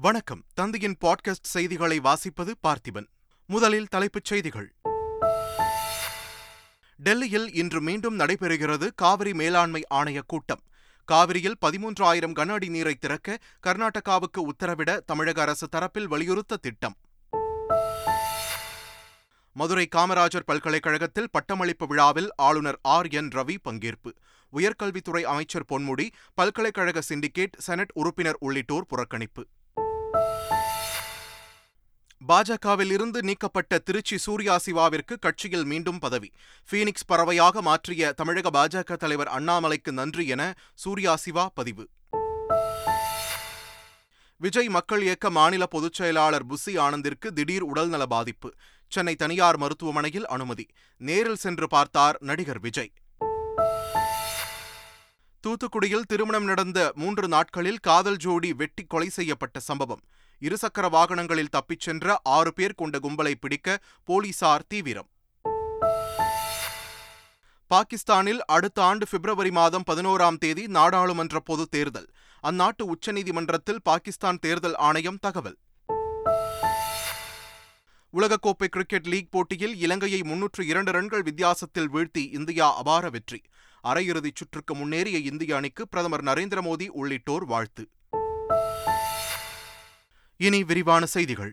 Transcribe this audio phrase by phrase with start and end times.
[0.00, 0.44] வணக்கம்.
[0.54, 3.06] தந்தையின் பாட்காஸ்ட் செய்திகளை வாசிப்பது பார்த்திபன்.
[3.46, 4.74] முதலில் தலைப்புச் செய்திகள்.
[6.96, 10.60] டெல்லியில் இன்று மீண்டும் நடைபெறுகிறது காவிரி மேலாண்மை ஆணைய கூட்டம்.
[11.04, 16.96] காவிரியில் பதிமூன்றாயிரம் கன அடி நீரை திறக்க கர்நாடகாவுக்கு உத்தரவிட தமிழக அரசு தரப்பில் வலியுறுத்த திட்டம்.
[19.52, 24.12] மதுரை காமராஜர் பல்கலைக்கழகத்தில் பட்டமளிப்பு விழாவில் ஆளுநர் ஆர் என் ரவி பங்கேற்பு.
[24.52, 29.44] உயர்கல்வித்துறை அமைச்சர் பொன்முடி பல்கலைக்கழக சிண்டிகேட் செனட் உறுப்பினர் உள்ளிட்டோர் புறக்கணிப்பு.
[32.26, 36.32] பாஜகவில் இருந்து நீக்கப்பட்ட திருச்சி சூர்யா சிவாவிற்கு கட்சியில் மீண்டும் பதவி.
[36.70, 41.88] பீனிக்ஸ் பறவையாக மாற்றிய தமிழக பாஜக தலைவர் அண்ணாமலைக்கு நன்றி என சூர்யா சிவா பதிவு.
[44.36, 48.52] விஜய் மக்கள் இயக்க மாநில பொதுச் செயலாளர் புசி ஆனந்திற்கு திடீர் உடல்நல பாதிப்பு.
[48.88, 50.66] சென்னை தனியார் மருத்துவமனையில் அனுமதி.
[50.96, 52.92] நேரில் சென்று பார்த்தார் நடிகர் விஜய்.
[55.46, 60.00] தூத்துக்குடியில் திருமணம் நடந்த மூன்று நாட்களில் காதல் ஜோடி வெட்டி கொலை செய்யப்பட்ட சம்பவம்.
[60.40, 65.08] இருசக்கர வாகனங்களில் தப்பிச் சென்ற ஆறு பேர் கொண்ட கும்பலை பிடிக்க போலீசார் தீவிரம்.
[67.66, 72.10] பாகிஸ்தானில் அடுத்த ஆண்டு பிப்ரவரி மாதம் பதினோராம் தேதி நாடாளுமன்ற பொது தேர்தல்.
[72.42, 75.58] அந்நாட்டு உச்சநீதிமன்றத்தில் பாகிஸ்தான் தேர்தல் ஆணையம் தகவல்.
[78.12, 83.42] உலகக்கோப்பை கிரிக்கெட் லீக் போட்டியில் இலங்கையை முன்னூற்று இரண்டு ரன்கள் வித்தியாசத்தில் வீழ்த்தி இந்தியா அபார வெற்றி.
[83.84, 87.88] அரையிறுதிச் சுற்றுக்கு முன்னேறிய இந்திய அணிக்கு பிரதமர் நரேந்திர மோடி உள்ளிட்டோர் வாழ்த்து.
[90.40, 91.50] இனி விரிவான செய்திகள்.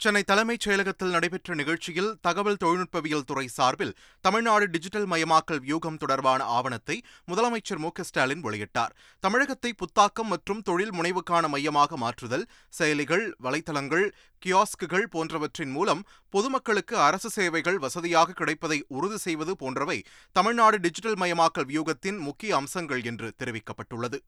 [0.00, 6.96] சென்னை தலைமைச் செயலகத்தில் நடைபெற்ற நிகழ்ச்சியில் தகவல் தொழில்நுட்பவியல் துறை சார்பில் தமிழ்நாடு டிஜிட்டல் மயமாக்கல் வியூகம் தொடர்பான ஆவணத்தை
[7.30, 8.92] முதலமைச்சர் மு ஸ்டாலின் வெளியிட்டார்.
[9.20, 12.44] தமிழகத்தை புத்தாக்கம் மற்றும் தொழில் முனைவுக்கான மையமாக மாற்றுதல்
[12.78, 14.06] செயலிகள் வலைத்தளங்கள்
[14.46, 19.98] கியாஸ்குகள் போன்றவற்றின் மூலம் பொதுமக்களுக்கு அரசு சேவைகள் வசதியாக கிடைப்பதை உறுதி செய்வது போன்றவை
[20.32, 24.20] தமிழ்நாடு டிஜிட்டல் மயமாக்கல் வியூகத்தின் முக்கிய அம்சங்கள் என்று தெரிவிக்கப்பட்டுள்ளது.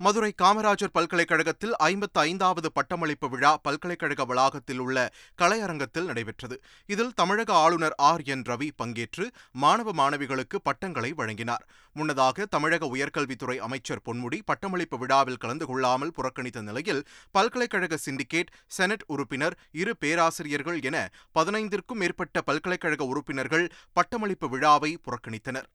[0.00, 6.60] மதுரை காமராஜர் பல்கலைக்கழகத்தில் ஐம்பத்தி ஐந்தாவது பட்டமளிப்பு விழா பல்கலைக்கழக வளாகத்தில் உள்ள கலையரங்கத்தில் நடைபெற்றது.
[6.86, 8.22] இதில் தமிழக ஆளுநர் ஆர்.
[8.22, 8.42] என்.
[8.42, 11.64] ரவி பங்கேற்று மாணவ மாணவிகளுக்கு பட்டங்களை வழங்கினார்.
[11.92, 19.58] முன்னதாக தமிழக உயர்கல்வித்துறை அமைச்சர் பொன்முடி பட்டமளிப்பு விழாவில் கலந்து கொள்ளாமல் புறக்கணித்த நிலையில் பல்கலைக்கழக சிண்டிகேட் செனட் உறுப்பினர்
[19.72, 25.68] இரு பேராசிரியர்கள் என பதினைந்திற்கும் மேற்பட்ட பல்கலைக்கழக உறுப்பினர்கள் பட்டமளிப்பு விழாவை புறக்கணித்தனர்.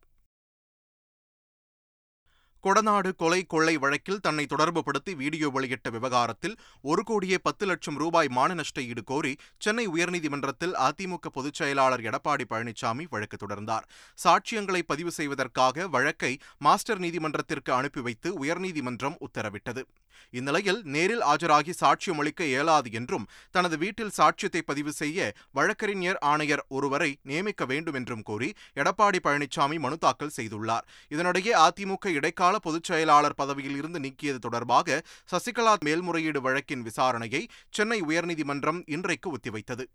[2.63, 8.53] கொடநாடு கொலை கொள்ளை வழக்கில் தன்னை தொடர்புபடுத்தி வீடியோ வெளியிட்ட விவகாரத்தில் ஒரு கோடியே பத்து லட்சம் ரூபாய் மான
[8.53, 13.88] நஷ்ட ஈடு கோரி சென்னை உயர்நீதிமன்றத்தில் அதிமுக பொதுச் செயலாளர் எடப்பாடி பழனிசாமி வழக்கு தொடர்ந்தார்.
[14.23, 19.84] சாட்சியங்களை பதிவு செய்வதற்காக வழக்கை மாஸ்டர் நீதிமன்றத்திற்கு அனுப்பி வைத்து உயர்நீதிமன்றம் உத்தரவிட்டது.
[20.31, 27.18] இந்நிலையில் நேரில் ஆஜராகி சாட்சியம் அளிக்க இயலாது என்றும் தனது வீட்டில் சாட்சியத்தை பதிவு செய்ய வழக்கறிஞர் ஆணையர் ஒருவரை
[27.24, 30.85] நியமிக்க வேண்டும் என்றும் கோரி எடப்பாடி பழனிசாமி மனு தாக்கல் செய்துள்ளார்.
[31.09, 38.81] இதனிடையே அதிமுக இடைக்கால பொதுச் செயலாளர் பதவியில் இருந்து நீக்கியது தொடர்பாக சசிகலா மேல்முறையீடு வழக்கின் விசாரணையை சென்னை உயர்நீதிமன்றம்
[38.85, 39.85] இன்றைக்கு ஒத்திவைத்தது.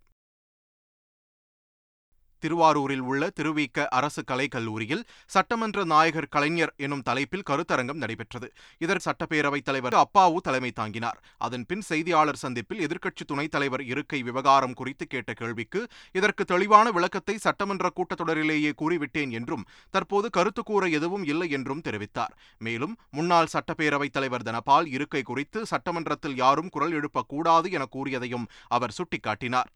[2.39, 8.49] திருவாரூரில் உள்ள திருவிக்க அரசு கலைக்கல்லூரியில் சட்டமன்ற நாயகர் கலைஞர் எனும் தலைப்பில் கருத்தரங்கம் நடைபெற்றது.
[8.77, 11.19] இதற்கு சட்டப்பேரவைத் தலைவர் அப்பாவு தலைமை தாங்கினார்.
[11.37, 17.91] அதன்பின் செய்தியாளர் சந்திப்பில் எதிர்க்கட்சி துணைத் தலைவர் இருக்கை விவகாரம் குறித்து கேட்ட கேள்விக்கு இதற்கு தெளிவான விளக்கத்தை சட்டமன்ற
[17.95, 22.33] கூட்டத்தொடரிலேயே கூறிவிட்டேன் என்றும் தற்போது கருத்து கூற எதுவும் இல்லை என்றும் தெரிவித்தார்.
[22.57, 29.69] மேலும் முன்னாள் சட்டப்பேரவைத் தலைவர் தனபால் இருக்கை குறித்து சட்டமன்றத்தில் யாரும் குரல் எழுப்பக்கூடாது என கூறியதையும் அவர் சுட்டிக்காட்டினார்.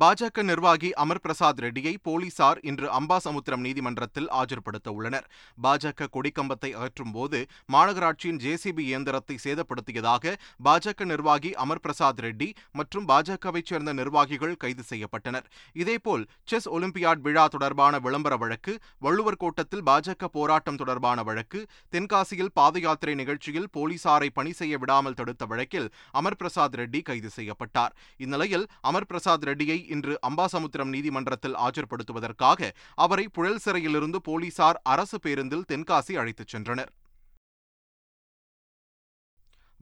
[0.00, 5.26] பாஜக நிர்வாகி அமர் பிரசாத் ரெட்டியை போலீசார் இன்று அம்பாசமுத்திரம் நீதிமன்றத்தில் ஆஜர்படுத்த உள்ளனர்.
[5.64, 7.38] பாஜக கொடிக்கம்பத்தை அகற்றும் போது
[7.72, 10.32] மாநகராட்சியின் ஜேசிபி இயந்திரத்தை சேதப்படுத்தியதாக
[10.68, 15.46] பாஜக நிர்வாகி அமர் பிரசாத் ரெட்டி மற்றும் பாஜகவைச் சேர்ந்த நிர்வாகிகள் கைது செய்யப்பட்டனர்.
[15.72, 22.78] இதேபோல் செஸ் ஒலிம்பியாட் விழா தொடர்பான விளம்பர வழக்கு வள்ளுவர் கோட்டத்தில் பாஜக போராட்டம் தொடர்பான வழக்கு தென்காசியில் பாத
[22.78, 27.94] யாத்திரை நிகழ்ச்சியில் போலீசாரை பணி செய்ய விடாமல் தடுத்த வழக்கில் அமர் பிரசாத் ரெட்டி கைது செய்யப்பட்டார்.
[28.16, 36.16] இந்நிலையில் அமர் பிரசாத் ரெட்டியை இன்று அம்பாசமுத்திரம் நீதிமன்றத்தில் ஆஜர்படுத்துவதற்காக அவரை புழல் சிறையிலிருந்து போலீசார் அரசு பேருந்தில் தென்காசி
[36.16, 36.88] அழைத்துச் சென்றனர்.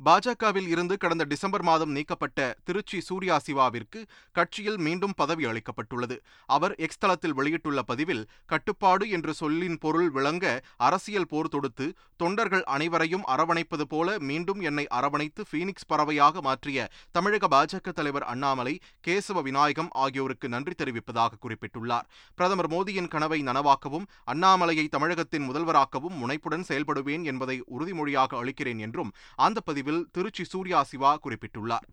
[0.07, 4.01] பாஜகவில் இருந்து கடந்த டிசம்பர் மாதம் நீக்கப்பட்ட திருச்சி சூர்யா சிவாவிற்கு
[4.37, 6.17] கட்சியில் மீண்டும் பதவி அளிக்கப்பட்டுள்ளது.
[6.47, 10.45] அவர் எக்ஸ் தளத்தில் வெளியிட்டுள்ள பதிவில் கட்டுப்பாடு என்ற சொல்லின் பொருள் விளங்க
[10.77, 11.87] அரசியல் போர் தொடுத்து
[12.17, 18.75] தொண்டர்கள் அனைவரையும் அரவணைப்பது போல மீண்டும் என்னை அரவணைத்து பீனிக்ஸ் பறவையாக மாற்றிய தமிழக பாஜக தலைவர் அண்ணாமலை
[19.07, 22.09] கேசவ விநாயகம் ஆகியோருக்கு நன்றி தெரிவிப்பதாக குறிப்பிட்டுள்ளார்.
[22.35, 29.89] பிரதமர் மோடியின் கனவை நனவாக்கவும் அண்ணாமலையை தமிழகத்தின் முதல்வராக்கவும் முனைப்புடன் செயல்படுவேன் என்பதை உறுதிமொழியாக அளிக்கிறேன் என்றும் அந்த பதிவில்
[30.13, 31.87] திருச்சி சூர்யா சிவா குறிப்பிட்டுள்ளார்.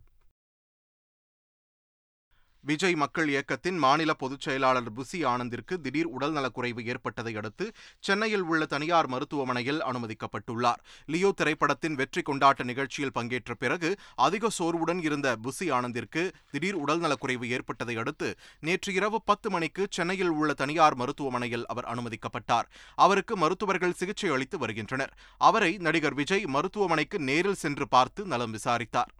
[2.64, 7.66] விஜய் மக்கள் இயக்கத்தின் மாநில பொதுச் செயலாளர் புசி ஆனந்திற்கு திடீர் உடல்நலக்குறைவு ஏற்பட்டதை அடுத்து
[8.00, 10.80] சென்னையில் உள்ள தனியார் மருத்துவமனையில் அனுமதிக்கப்பட்டுள்ளார்.
[11.06, 17.96] லியோ திரைப்படத்தின் வெற்றி கொண்டாட்ட நிகழ்ச்சியில் பங்கேற்ற பிறகு அதிக சோர்வுடன் இருந்த புசி ஆனந்திற்கு திடீர் உடல்நலக்குறைவு ஏற்பட்டதை
[17.96, 22.68] அடுத்து நேற்று இரவு பத்து மணிக்கு சென்னையில் உள்ள தனியார் மருத்துவமனையில் அவர் அனுமதிக்கப்பட்டார்.
[22.94, 25.14] அவருக்கு மருத்துவர்கள் சிகிச்சை அளித்து வருகின்றனர்.
[25.38, 29.12] அவரை நடிகர் விஜய் மருத்துவமனைக்கு நேரில் சென்று பார்த்து நலம் விசாரித்தார்.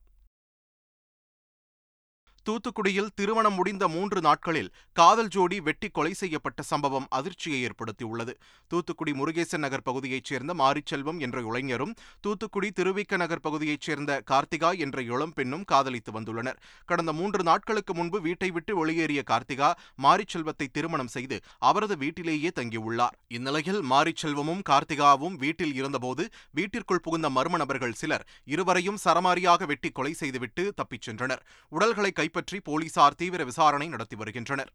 [2.49, 4.69] தூத்துக்குடியில் திருமணம் முடிந்த மூன்று நாட்களில்
[4.99, 8.33] காதல் ஜோடி வெட்டி கொலை செய்யப்பட்ட சம்பவம் அதிர்ச்சியை ஏற்படுத்தியுள்ளது.
[8.71, 15.03] தூத்துக்குடி முருகேசன் நகர் பகுதியைச் சேர்ந்த மாரிச்செல்வம் என்ற இளைஞரும் தூத்துக்குடி திருவிக்க நகர் பகுதியைச் சேர்ந்த கார்த்திகா என்ற
[15.11, 16.59] இளம் பெண்ணும் காதலித்து வந்துள்ளனர்.
[16.93, 19.69] கடந்த மூன்று நாட்களுக்கு முன்பு வீட்டை விட்டு வெளியேறிய கார்த்திகா
[20.07, 21.39] மாரிச்செல்வத்தை திருமணம் செய்து
[21.73, 23.15] அவரது வீட்டிலேயே தங்கியுள்ளார்.
[23.39, 30.67] இந்நிலையில் மாரிச்செல்வமும் கார்த்திகாவும் வீட்டில் இருந்தபோது வீட்டிற்குள் புகுந்த மர்ம நபர்கள் சிலர் இருவரையும் சரமாரியாக வெட்டி கொலை செய்துவிட்டு
[30.81, 31.45] தப்பிச் சென்றனர்.
[31.73, 34.73] உடல்களை கைப்பற்றி பற்றி போலீசார் தீவிர விசாரணை நடத்தி வருகின்றனர்.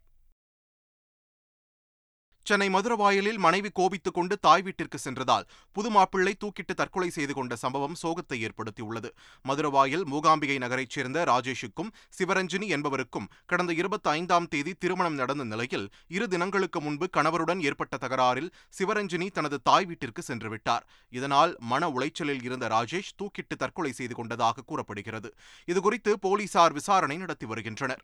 [2.45, 7.95] சென்னை மதுரவாயலில் மனைவி கோபித்துக் கொண்டு தாய் வீட்டிற்கு சென்றதால் புது மாப்பிள்ளை தூக்கிட்டு தற்கொலை செய்து கொண்ட சம்பவம்
[8.01, 9.09] சோகத்தை ஏற்படுத்தியுள்ளது.
[9.41, 16.27] மதுரவாயல் மூகாம்பிகை நகரைச் சேர்ந்த ராஜேஷுக்கும் சிவரஞ்சினி என்பவருக்கும் கடந்த இருபத்தி ஐந்தாம் தேதி திருமணம் நடந்த நிலையில் இரு
[16.27, 23.13] தினங்களுக்கு முன்பு கணவருடன் ஏற்பட்ட தகராறில் சிவரஞ்சினி தனது தாய் வீட்டிற்கு சென்றுவிட்டார் இதனால் மன உளைச்சலில் இருந்த ராஜேஷ்
[23.21, 25.31] தூக்கிட்டு தற்கொலை செய்து கொண்டதாக கூறப்படுகிறது.
[25.67, 28.03] இதுகுறித்து போலீசார் விசாரணை நடத்தி வருகின்றனர்.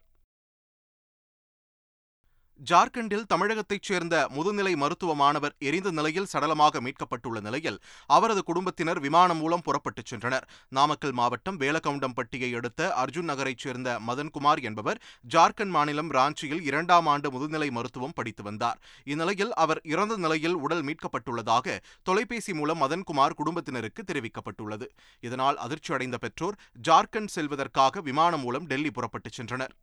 [2.68, 9.62] ஜார்க்கண்டில் தமிழகத்தைச் சேர்ந்த முதுநிலை மருத்துவ மாணவர் எரிந்த நிலையில் சடலமாக மீட்கப்பட்டுள்ள நிலையில் அவரது குடும்பத்தினர் விமானம் மூலம்
[9.62, 10.46] புறப்பட்டுச் சென்றனர்.
[10.70, 15.02] நாமக்கல் மாவட்டம் வேலக்கவுண்டம்பட்டியை அடுத்த அர்ஜுன் நகரைச் சேர்ந்த மதன்குமார் என்பவர்
[15.34, 18.80] ஜார்க்கண்ட் மாநிலம் ராஞ்சியில் இரண்டாம் ஆண்டு முதுநிலை மருத்துவம் படித்து வந்தார்.
[19.04, 24.88] இந்நிலையில் அவர் இறந்த நிலையில் உடல் மீட்கப்பட்டுள்ளதாக தொலைபேசி மூலம் மதன்குமார் குடும்பத்தினருக்கு தெரிவிக்கப்பட்டுள்ளது.
[25.20, 29.76] இதனால் அதிர்ச்சியடைந்த பெற்றோர் ஜார்க்கண்ட் செல்வதற்காக விமானம் மூலம் டெல்லி புறப்பட்டுச் சென்றனர்.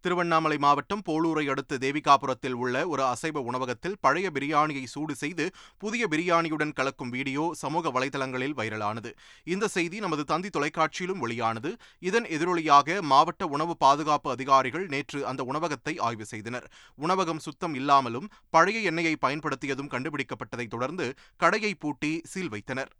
[0.00, 5.44] திருவண்ணாமலை மாவட்டம் போலூரை அடுத்த தேவிகாபுரத்தில் உள்ள ஒரு அசைவ உணவகத்தில் பழைய பிரியாணியை சூடு செய்து
[5.78, 9.10] புதிய பிரியாணியுடன் கலக்கும் வீடியோ சமூக வலைதளங்களில் வைரலானது.
[9.44, 11.72] இந்த செய்தி நமது தந்தி தொலைக்காட்சியிலும் வெளியானது.
[11.98, 16.68] இதன் எதிரொலியாக மாவட்ட உணவு பாதுகாப்பு அதிகாரிகள் நேற்று அந்த உணவகத்தை ஆய்வு செய்தனர்.
[16.94, 22.92] உணவகம் சுத்தம் இல்லாமலும் பழைய எண்ணெயை பயன்படுத்தியதும் கண்டுபிடிக்கப்பட்டதைத் தொடர்ந்து கடையை பூட்டி சீல் வைத்தனர்.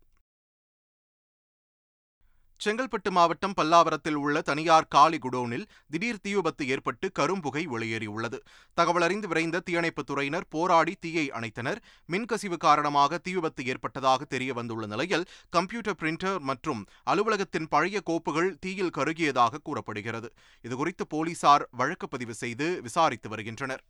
[2.65, 8.39] செங்கல்பட்டு மாவட்டம் பல்லாவரத்தில் உள்ள தனியார் காலி குடோனில் திடீர் தீ விபத்து ஏற்பட்டு கரும்புகை வெளியேறியுள்ளது.
[8.75, 11.77] தகவல் அறிந்து விரைந்த தீயணைப்புத் துறையினர் போராடி தீயை அணைத்தனர்.
[12.13, 18.95] மின்கசிவு காரணமாக தீ விபத்து ஏற்பட்டதாக தெரிய வந்துள்ள நிலையில் கம்ப்யூட்டர் பிரிண்டர் மற்றும் அலுவலகத்தின் பழைய கோப்புகள் தீயில்
[18.97, 20.33] கருகியதாக கூறப்படுகிறது.
[20.63, 23.83] இதுகுறித்து போலீசார் வழக்கு பதிவு செய்து விசாரித்து வருகின்றனர்.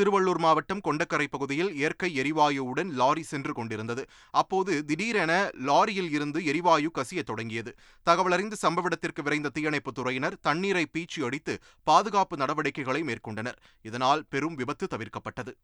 [0.00, 4.08] திருவள்ளூர் மாவட்டம் கொண்டக்கரை பகுதியில் இயற்கை எரிவாயுவுடன் லாரி சென்று கொண்டிருந்தது.
[4.30, 7.74] அப்போது திடீரென லாரியில் இருந்து எரிவாயு கசிய தொடங்கியது.
[8.06, 13.56] தகவலறிந்து சம்பவ இடத்திற்கு விரைந்த தீயணைப்புத் துறையினர் தண்ணீரை பீச்சி அடித்து பாதுகாப்பு நடவடிக்கைகளை மேற்கொண்டனர்.
[13.82, 15.54] இதனால் பெரும் விபத்து தவிர்க்கப்பட்டது.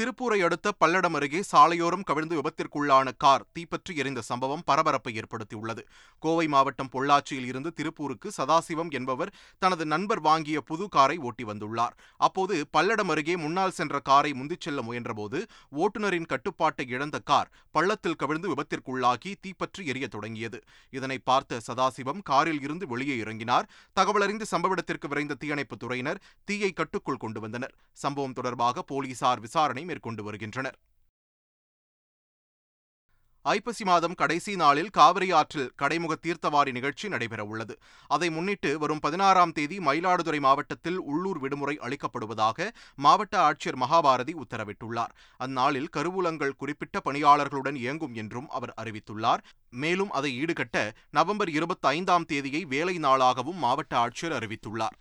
[0.00, 5.82] திருப்பூரை அடுத்த பல்லடம் அருகே சாலையோரம் கவிழ்ந்து விபத்திற்குள்ளான கார் தீப்பற்றி எரிந்த சம்பவம் பரபரப்பை ஏற்படுத்தியுள்ளது.
[6.18, 11.90] கோவை மாவட்டம் பொள்ளாச்சியில் இருந்து திருப்பூருக்கு சதாசிவம் என்பவர் தனது நண்பர் வாங்கிய புது காரை ஓட்டி வந்துள்ளார்.
[12.16, 15.42] அப்போது பல்லடம் அருகே முன்னால் சென்ற காரை முந்திச் செல்ல முயன்றபோது
[15.76, 20.62] ஓட்டுநரின் கட்டுப்பாட்டை இழந்த கார் பள்ளத்தில் கவிழ்ந்து விபத்திற்குள்ளாகி தீப்பற்றி எரிய தொடங்கியது.
[20.90, 23.68] இதனை பார்த்த சதாசிவம் காரில் இருந்து வெளியே இறங்கினார்.
[24.00, 27.74] தகவலறிந்து சம்பவ இடத்திற்கு விரைந்த தீயணைப்புத் துறையினர் தீயை கட்டுக்குள் கொண்டு வந்தனர்.
[27.92, 30.78] சம்பவம் தொடர்பாக போலீசார் விசாரணை மேற்கொண்டு வருகின்றனர்.
[33.44, 37.74] ஐப்பசி மாதம் கடைசி நாளில் காவிரி ஆற்றில் கடைமுக தீர்த்தவாரி நிகழ்ச்சி நடைபெறவுள்ளது
[38.06, 45.12] அதை முன்னிட்டு வரும் பதினாறாம் தேதி மயிலாடுதுறை மாவட்டத்தில் உள்ளூர் விடுமுறை அளிக்கப்படுவதாக மாவட்ட ஆட்சியர் மகாபாரதி உத்தரவிட்டுள்ளார்.
[45.36, 49.38] அந்நாளில் கருவூலங்கள் குறிப்பிட்ட பணியாளர்களுடன் இயங்கும் என்றும் அவர் அறிவித்துள்ளார்.
[49.70, 54.98] மேலும் அதை ஈடுகட்ட நவம்பர் இருபத்தி ஐந்தாம் தேதியை வேலை நாளாகவும் மாவட்ட ஆட்சியர் அறிவித்துள்ளார்.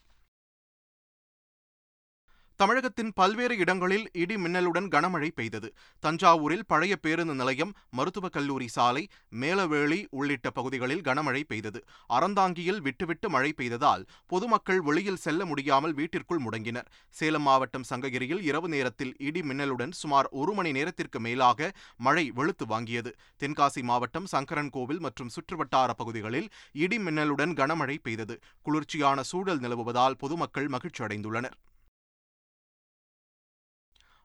[2.61, 5.69] தமிழகத்தின் பல்வேறு இடங்களில் இடி மின்னலுடன் கனமழை பெய்தது.
[6.03, 9.03] தஞ்சாவூரில் பழைய பேருந்து நிலையம் மருத்துவக் கல்லூரி சாலை
[9.41, 11.79] மேலவேளி உள்ளிட்ட பகுதிகளில் கனமழை பெய்தது.
[12.17, 14.03] அறந்தாங்கியில் விட்டுவிட்டு மழை பெய்ததால்
[14.33, 16.91] பொதுமக்கள் வெளியில் செல்ல முடியாமல் வீட்டிற்குள் முடங்கினர்.
[17.15, 21.71] சேலம் மாவட்டம் சங்ககிரியில் இரவு நேரத்தில் இடி மின்னலுடன் சுமார் ஒரு மணி நேரத்திற்கு மேலாக
[22.07, 23.13] மழை வெளுத்து வாங்கியது.
[23.43, 26.51] தென்காசி மாவட்டம் சங்கரன் கோவில் மற்றும் சுற்றுவட்டார பகுதிகளில்
[26.85, 28.37] இடி மின்னலுடன் கனமழை பெய்தது.
[28.61, 31.57] குளிர்ச்சியான சூழல் நிலவுவதால் பொதுமக்கள் மகிழ்ச்சி அடைந்துள்ளனர்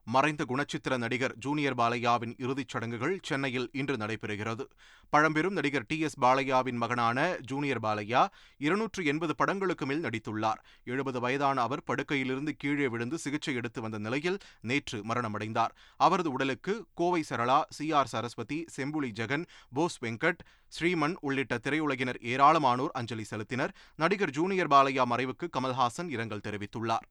[0.07, 4.65] மறைந்த குணச்சித்திர நடிகர் ஜூனியர் பாலையாவின் இறுதிச் சடங்குகள் சென்னையில் இன்று நடைபெறுகிறது.
[5.11, 5.99] பழம்பெரும் நடிகர் டி.
[6.01, 6.19] எஸ்.
[6.21, 10.61] பாலையாவின் மகனான ஜூனியர் பாலையா இருநூற்று எண்பது படங்களுக்கு மேல் நடித்துள்ளார்.
[10.85, 15.75] எழுபது வயதான அவர் படுக்கையிலிருந்து கீழே விழுந்து சிகிச்சை எடுத்து வந்த நிலையில் நேற்று மரணமடைந்தார்.
[15.97, 17.93] அவரது உடலுக்கு கோவை சரளா சி.
[17.93, 18.07] ஆர்.
[18.07, 20.41] சரஸ்வதி செம்புலி ஜெகன் போஸ் வெங்கட்
[20.81, 23.75] ஸ்ரீமன் உள்ளிட்ட திரையுலகினர் ஏராளமானோர் அஞ்சலி செலுத்தினர்.
[23.97, 27.07] நடிகர் ஜூனியர் பாலையா மறைவுக்கு கமல்ஹாசன் இரங்கல் தெரிவித்துள்ளார்.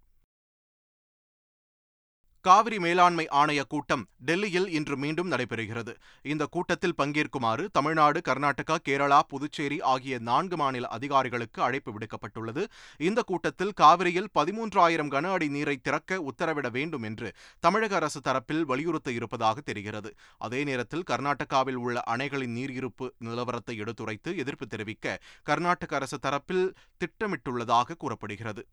[2.46, 5.94] காவிரி மேலாண்மை ஆணைய கூட்டம் டெல்லியில் இன்று மீண்டும் நடைபெறுகிறது.
[6.32, 12.66] இந்த கூட்டத்தில் பங்கேற்குமாறு தமிழ்நாடு கர்நாடகா கேரளா புதுச்சேரி ஆகிய நான்கு மாநில அதிகாரிகளுக்கு அழைப்பு விடுக்கப்பட்டுள்ளது.
[12.98, 19.12] இந்த கூட்டத்தில் காவிரியில் பதிமூன்றாயிரம் கன அடி நீரை திறக்க உத்தரவிட வேண்டும் என்று தமிழக அரசு தரப்பில் வலியுறுத்த
[19.12, 20.12] இருப்பதாக தெரிகிறது.
[20.38, 26.66] அதே நேரத்தில் கர்நாடகாவில் உள்ள அணைகளின் நீர் இருப்பு நிலவரத்தை எடுத்துரைத்து எதிர்ப்பு தெரிவிக்க கர்நாடக அரசு தரப்பில்
[27.02, 28.64] திட்டமிட்டுள்ளதாக கூறப்படுகிறது.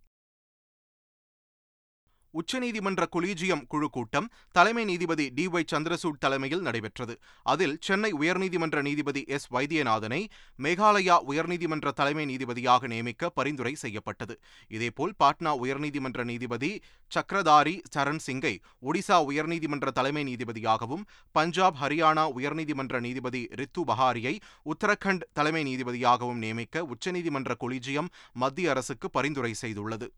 [2.40, 7.14] உச்சநீதிமன்ற கொலீஜியம் குழு கூட்டம் தலைமை நீதிபதி டி ஒய் சந்திரசூட் தலைமையில் நடைபெற்றது.
[7.52, 10.20] அதில் சென்னை உயர்நீதிமன்ற நீதிபதி எஸ் வைத்தியநாதனை
[10.58, 14.36] மேகாலயா உயர்நீதிமன்ற தலைமை நீதிபதியாக நியமிக்க பரிந்துரை செய்யப்பட்டது.
[14.68, 16.72] இதேபோல் பாட்னா உயர்நீதிமன்ற நீதிபதி
[17.16, 18.54] சக்ரதாரி சரண் சிங்கை
[18.88, 24.34] ஒடிசா உயர்நீதிமன்ற தலைமை நீதிபதியாகவும் பஞ்சாப் ஹரியானா உயர்நீதிமன்ற நீதிபதி ரித்து பஹாரியை
[24.72, 30.08] உத்தரகண்ட் தலைமை நீதிபதியாகவும் நியமிக்க உச்சநீதிமன்ற கொலீஜியம் மத்திய அரசுக்கு பரிந்துரை செய்துள்ளது.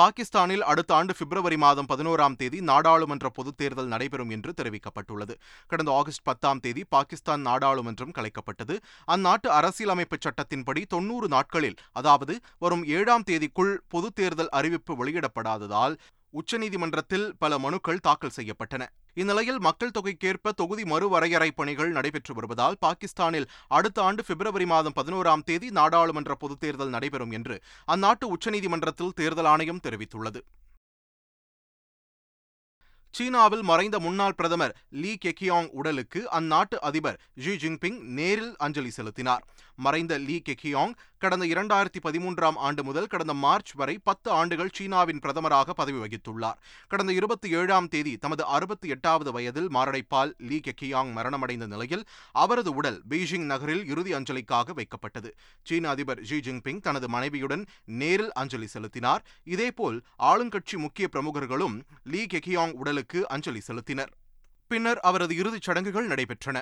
[0.00, 5.34] பாகிஸ்தானில் அடுத்த ஆண்டு பிப்ரவரி மாதம் பதினோராம் தேதி நாடாளுமன்ற பொதுத் தேர்தல் நடைபெறும் என்று தெரிவிக்கப்பட்டுள்ளது.
[5.66, 8.76] கடந்த ஆகஸ்ட் பத்தாம் தேதி பாகிஸ்தான் நாடாளுமன்றம் கலைக்கப்பட்டது.
[9.14, 15.96] அந்நாட்டு அரசியலமைப்பு சட்டத்தின்படி தொன்னூறு நாட்களில் அதாவது வரும் ஏழாம் தேதிக்குள் பொதுத் தேர்தல் அறிவிப்பு வெளியிடப்படாததால்
[16.32, 18.86] உச்சநீதிமன்றத்தில் பல மனுக்கள் தாக்கல் செய்யப்பட்டன.
[19.14, 25.70] இந்நிலையில் மக்கள் தொகைக்கேற்ப தொகுதி மறுவரையறை பணிகள் நடைபெற்று வருவதால் பாகிஸ்தானில் அடுத்த ஆண்டு பிப்ரவரி மாதம் பதினோராம் தேதி
[25.70, 30.40] நாடாளுமன்ற பொதுத் தேர்தல் நடைபெறும் என்று அந்நாட்டு உச்சநீதிமன்றத்தில் தேர்தல் ஆணையம் தெரிவித்துள்ளது.
[33.10, 39.46] சீனாவில் மறைந்த முன்னாள் பிரதமர் லீ கெக்கியாங் உடலுக்கு அந்நாட்டு அதிபர் ஜி ஜின்பிங் நேரில் அஞ்சலி செலுத்தினார்.
[39.84, 45.70] மறைந்த லீ கெகியாங் கடந்த இரண்டாயிரத்தி பதிமூன்றாம் ஆண்டு முதல் கடந்த மார்ச் வரை பத்து ஆண்டுகள் சீனாவின் பிரதமராக
[45.70, 46.58] பதவி வகித்துள்ளார்.
[46.88, 53.00] கடந்த இருபத்தி ஏழாம் தேதி தமது அறுபத்தி எட்டாவது வயதில் மாரடைப்பால் லீ கெகியாங் மரணமடைந்த நிலையில் அவரது உடல்
[53.10, 55.32] பீஜிங் நகரில் இறுதி அஞ்சலிக்காக வைக்கப்பட்டது.
[55.62, 59.24] சீன அதிபர் ஜி ஜின்பிங் தனது மனைவியுடன் நேரில் அஞ்சலி செலுத்தினார்.
[59.44, 64.12] இதேபோல் ஆளுங்கட்சி முக்கிய பிரமுகர்களும் லீ கெகியாங் உடலுக்கு அஞ்சலி செலுத்தினர்.
[64.68, 66.58] பின்னர் அவரது இறுதிச் சடங்குகள் நடைபெற்றன.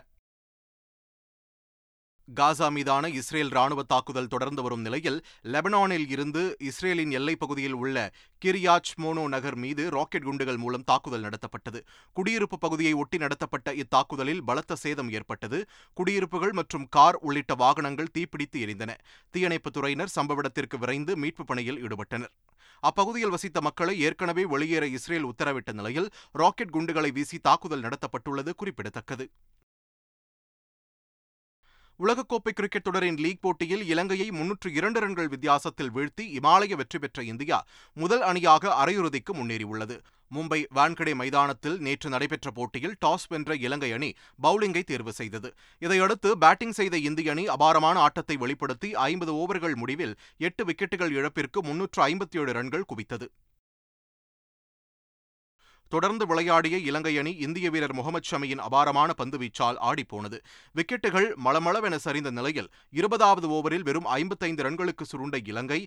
[2.34, 8.12] காசா மீதான இஸ்ரேல் ராணுவ தாக்குதல் தொடர்ந்து வரும் நிலையில் லெபனானில் இருந்து இஸ்ரேலின் எல்லைப் பகுதியில் உள்ள
[8.44, 11.80] கிரியாச் மோனோ நகர் மீது ராக்கெட் குண்டுகள் மூலம் தாக்குதல் நடத்தப்பட்டது.
[12.12, 15.66] குடியிருப்பு பகுதியை ஒட்டி நடத்தப்பட்ட இத்தாக்குதலில் பலத்த சேதம் ஏற்பட்டது.
[15.94, 18.94] குடியிருப்புகள் மற்றும் கார் உள்ளிட்ட வாகனங்கள் தீப்பிடித்து எரிந்தன.
[19.30, 22.32] தீயணைப்புத் துறையினர் சம்பவ இடத்திற்கு விரைந்து மீட்புப் பணியில் ஈடுபட்டனர்.
[22.82, 29.30] அப்பகுதியில் வசித்த மக்களை ஏற்கனவே வெளியேற இஸ்ரேல் உத்தரவிட்ட நிலையில் ராக்கெட் குண்டுகளை வீசி தாக்குதல் நடத்தப்பட்டுள்ளது குறிப்பிடத்தக்கது.
[32.02, 37.58] உலகக்கோப்பை கிரிக்கெட் தொடரின் லீக் போட்டியில் இலங்கையை முன்னூற்று இரண்டு ரன்கள் வித்தியாசத்தில் வீழ்த்தி இமாலய வெற்றி பெற்ற இந்தியா
[37.96, 39.96] முதல் அணியாக அரையிறுதிக்கு முன்னேறியுள்ளது.
[40.30, 44.10] மும்பை வான்கடே மைதானத்தில் நேற்று நடைபெற்ற போட்டியில் டாஸ் வென்ற இலங்கை அணி
[44.42, 45.50] பவுலிங்கை தேர்வு செய்தது.
[45.82, 50.14] இதையடுத்து பேட்டிங் செய்த இந்திய அணி அபாரமான ஆட்டத்தை வெளிப்படுத்தி ஐம்பது ஓவர்கள் முடிவில்
[50.48, 53.28] எட்டு விக்கெட்டுகள் இழப்பிற்கு முன்னூற்று ஐம்பத்தி ஏழு ரன்கள் குவித்தது.
[55.88, 60.38] தொடர்ந்து விளையாடிய இலங்கை அணி இந்திய வீரர் முகமது ஷமியின் அபாரமான பந்துவீச்சால் ஆடிப்போனது.
[60.74, 65.80] விக்கெட்டுகள் மளமளவென சரிந்த நிலையில் இருபதாவது ஓவரில் வெறும் ஐம்பத்தைந்து ரன்களுக்கு சுருண்ட இலங்கை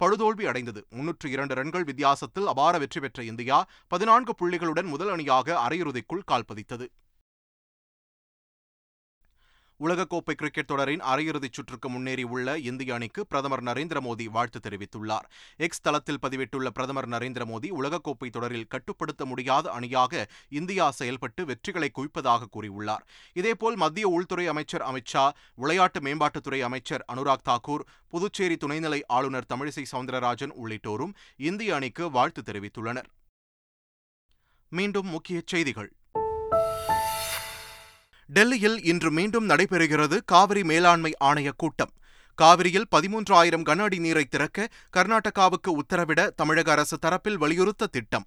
[0.00, 0.86] படுதோல்வி அடைந்தது.
[0.90, 6.86] முன்னூற்று இரண்டு ரன்கள் வித்தியாசத்தில் அபார வெற்றி பெற்ற இந்தியா பதினான்கு புள்ளிகளுடன் முதல் அணியாக அரையிறுதிக்குள் கால்பதித்தது.
[9.84, 15.26] உலகக்கோப்பை கிரிக்கெட் தொடரின் அரையிறுதிச் சுற்றுக்கு முன்னேறியுள்ள இந்திய அணிக்கு பிரதமர் நரேந்திர மோடி வாழ்த்து தெரிவித்துள்ளார்.
[15.56, 22.48] எக்ஸ் தளத்தில் பதிவிட்டுள்ள பிரதமர் நரேந்திர மோடி உலகக்கோப்பை தொடரில் கட்டுப்படுத்த முடியாத அணியாக இந்தியா செயல்பட்டு வெற்றிகளை குவிப்பதாக
[22.56, 23.04] கூறியுள்ளார்.
[23.32, 29.84] இதேபோல் மத்திய உள்துறை அமைச்சர் அமித் ஷா விளையாட்டு மேம்பாட்டுத்துறை அமைச்சர் அனுராக் தாக்கூர் புதுச்சேரி துணைநிலை ஆளுநர் தமிழிசை
[29.92, 33.08] சவுந்தரராஜன் உள்ளிட்டோரும் இந்திய அணிக்கு வாழ்த்து தெரிவித்துள்ளனர்.
[34.68, 35.92] மீண்டும் முக்கிய செய்திகள்.
[38.30, 41.92] டெல்லியில் இன்று மீண்டும் நடைபெறுகிறது காவிரி மேலாண்மை ஆணைய கூட்டம்.
[42.34, 48.26] காவிரியில் பதிமூன்றாயிரம் கன அடி நீரை திறக்க கர்நாடகாவுக்கு உத்தரவிட தமிழக அரசு தரப்பில் வலியுறுத்த திட்டம்.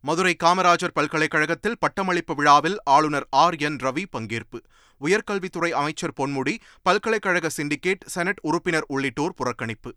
[0.00, 4.60] மதுரை காமராஜர் பல்கலைக்கழகத்தில் பட்டமளிப்பு விழாவில் ஆளுநர் ஆர் என் ரவி பங்கேற்பு.
[5.00, 9.92] உயர்கல்வித்துறை அமைச்சர் பொன்முடி பல்கலைக்கழக சிண்டிகேட் செனட் உறுப்பினர் உள்ளிட்டோர் புறக்கணிப்பு.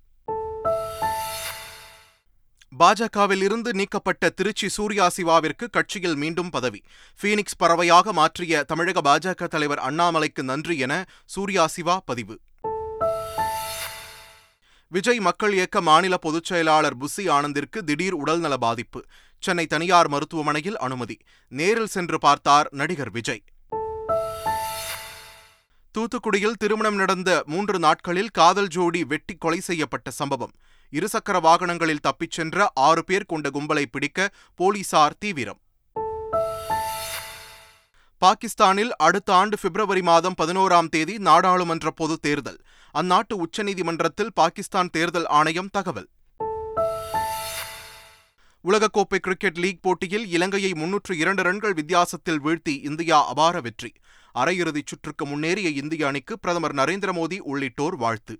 [2.77, 6.83] பாஜகவில் இருந்து நீக்கப்பட்ட திருச்சி சூர்யா சிவாவிற்கு கட்சியில் மீண்டும் பதவி.
[7.21, 12.39] பீனிக்ஸ் பறவையாக மாற்றிய தமிழக பாஜக தலைவர் அண்ணாமலைக்கு நன்றி என சூர்யா சிவா பதிவு.
[14.87, 19.03] விஜய் மக்கள் இயக்க மாநில பொதுச் செயலாளர் புசி ஆனந்திற்கு திடீர் உடல்நல பாதிப்பு.
[19.39, 21.17] சென்னை தனியார் மருத்துவமனையில் அனுமதி.
[21.47, 23.43] நேரில் சென்று பார்த்தார் நடிகர் விஜய்.
[25.97, 30.51] தூத்துக்குடியில் திருமணம் நடந்த மூன்று நாட்களில் காதல் ஜோடி வெட்டி கொலை செய்யப்பட்ட சம்பவம்.
[30.91, 35.59] இருசக்கர வாகனங்களில் தப்பிச் சென்ற ஆறு பேர் கொண்ட கும்பலை பிடிக்க போலீசார் தீவிரம்.
[38.17, 42.61] பாகிஸ்தானில் அடுத்த ஆண்டு பிப்ரவரி மாதம் பதினோராம் தேதி நாடாளுமன்ற பொது தேர்தல்.
[42.93, 46.09] அந்நாட்டு உச்சநீதிமன்றத்தில் பாகிஸ்தான் தேர்தல் ஆணையம் தகவல்.
[48.63, 53.91] உலகக்கோப்பை கிரிக்கெட் லீக் போட்டியில் இலங்கையை முன்னூற்று இரண்டு ரன்கள் வித்தியாசத்தில் வீழ்த்தி இந்தியா அபார வெற்றி.
[54.35, 58.39] அரையிறுதிச் சுற்றுக்கு முன்னேறிய இந்திய அணிக்கு பிரதமர் நரேந்திர மோடி உள்ளிட்டோர் வாழ்த்து.